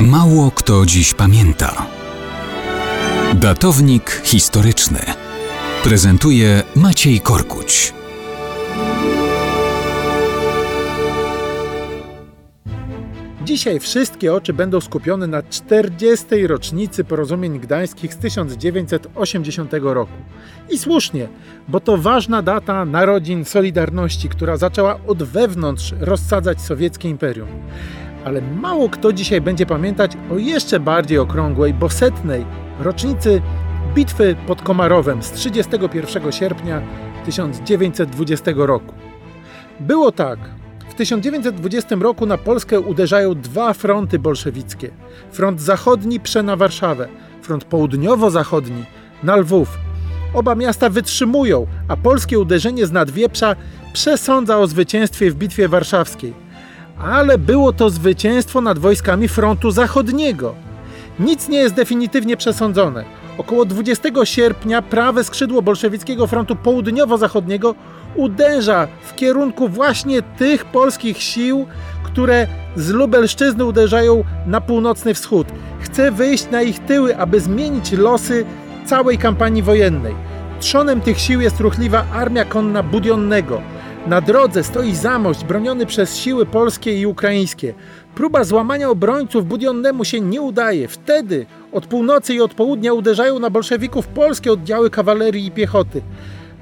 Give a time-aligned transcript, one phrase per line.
[0.00, 1.86] Mało kto dziś pamięta.
[3.34, 4.98] Datownik historyczny
[5.84, 7.94] prezentuje Maciej Korkuć.
[13.44, 16.46] Dzisiaj wszystkie oczy będą skupione na 40.
[16.46, 20.12] rocznicy porozumień gdańskich z 1980 roku.
[20.70, 21.28] I słusznie,
[21.68, 27.48] bo to ważna data narodzin Solidarności, która zaczęła od wewnątrz rozsadzać sowieckie imperium.
[28.26, 32.46] Ale mało kto dzisiaj będzie pamiętać o jeszcze bardziej okrągłej, bo setnej
[32.80, 33.42] rocznicy
[33.94, 36.82] bitwy pod Komarowem z 31 sierpnia
[37.24, 38.94] 1920 roku.
[39.80, 40.38] Było tak,
[40.88, 44.90] w 1920 roku na Polskę uderzają dwa fronty bolszewickie.
[45.30, 47.08] Front zachodni prze na Warszawę,
[47.42, 48.84] front południowo-zachodni
[49.22, 49.78] na Lwów.
[50.34, 53.56] Oba miasta wytrzymują, a polskie uderzenie z Nadwieprza
[53.92, 56.45] przesądza o zwycięstwie w bitwie warszawskiej.
[56.98, 60.54] Ale było to zwycięstwo nad wojskami frontu zachodniego.
[61.20, 63.04] Nic nie jest definitywnie przesądzone.
[63.38, 67.74] Około 20 sierpnia prawe skrzydło bolszewickiego frontu południowo-zachodniego
[68.14, 71.66] uderza w kierunku właśnie tych polskich sił,
[72.04, 75.46] które z Lubelszczyzny uderzają na północny wschód.
[75.80, 78.44] Chce wyjść na ich tyły, aby zmienić losy
[78.86, 80.14] całej kampanii wojennej.
[80.60, 83.60] Trzonem tych sił jest ruchliwa armia konna Budionnego.
[84.06, 87.74] Na drodze stoi Zamość broniony przez siły polskie i ukraińskie.
[88.14, 90.88] Próba złamania obrońców Budionnemu się nie udaje.
[90.88, 96.02] Wtedy od północy i od południa uderzają na bolszewików polskie oddziały kawalerii i piechoty.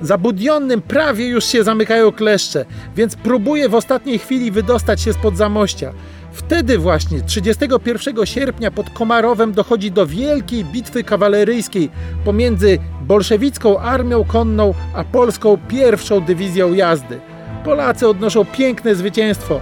[0.00, 2.64] Za Budionnym prawie już się zamykają kleszcze,
[2.96, 5.92] więc próbuje w ostatniej chwili wydostać się spod Zamościa.
[6.32, 11.90] Wtedy właśnie, 31 sierpnia pod Komarowem dochodzi do wielkiej bitwy kawaleryjskiej
[12.24, 17.33] pomiędzy bolszewicką armią konną a polską pierwszą dywizją jazdy.
[17.64, 19.60] Polacy odnoszą piękne zwycięstwo,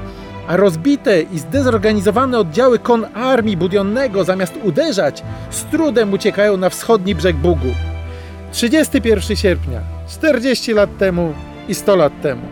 [0.48, 7.14] a rozbite i zdezorganizowane oddziały kon armii Budionnego zamiast uderzać, z trudem uciekają na wschodni
[7.14, 7.69] brzeg Bugu.
[8.52, 11.33] 31 sierpnia, 40 lat temu
[11.68, 12.42] i 100 lat temu.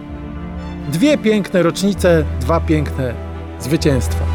[0.88, 3.14] Dwie piękne rocznice, dwa piękne
[3.60, 4.29] zwycięstwa.